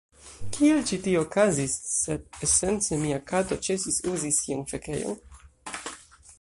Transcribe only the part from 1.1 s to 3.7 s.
okazis, sed esence mia kato